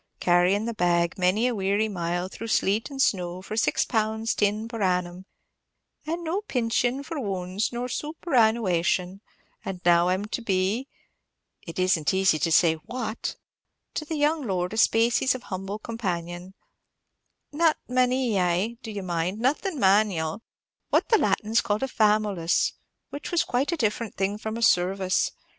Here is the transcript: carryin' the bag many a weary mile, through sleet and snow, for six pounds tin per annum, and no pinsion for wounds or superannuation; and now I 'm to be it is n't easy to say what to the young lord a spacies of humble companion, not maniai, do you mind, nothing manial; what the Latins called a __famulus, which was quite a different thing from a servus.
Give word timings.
carryin' 0.19 0.65
the 0.65 0.73
bag 0.73 1.15
many 1.15 1.45
a 1.45 1.53
weary 1.53 1.87
mile, 1.87 2.27
through 2.27 2.47
sleet 2.47 2.89
and 2.89 2.99
snow, 2.99 3.39
for 3.39 3.55
six 3.55 3.85
pounds 3.85 4.33
tin 4.33 4.67
per 4.67 4.81
annum, 4.81 5.27
and 6.07 6.23
no 6.23 6.41
pinsion 6.47 7.03
for 7.03 7.19
wounds 7.19 7.71
or 7.71 7.87
superannuation; 7.87 9.21
and 9.63 9.79
now 9.85 10.07
I 10.07 10.15
'm 10.15 10.25
to 10.25 10.41
be 10.41 10.87
it 11.67 11.77
is 11.77 11.99
n't 11.99 12.15
easy 12.15 12.39
to 12.39 12.51
say 12.51 12.73
what 12.77 13.35
to 13.93 14.03
the 14.03 14.15
young 14.17 14.41
lord 14.47 14.73
a 14.73 14.75
spacies 14.77 15.35
of 15.35 15.43
humble 15.43 15.77
companion, 15.77 16.55
not 17.51 17.77
maniai, 17.87 18.79
do 18.81 18.89
you 18.89 19.03
mind, 19.03 19.37
nothing 19.37 19.79
manial; 19.79 20.41
what 20.89 21.09
the 21.09 21.19
Latins 21.19 21.61
called 21.61 21.83
a 21.83 21.87
__famulus, 21.87 22.71
which 23.11 23.29
was 23.29 23.43
quite 23.43 23.71
a 23.71 23.77
different 23.77 24.15
thing 24.15 24.39
from 24.39 24.57
a 24.57 24.63
servus. 24.63 25.29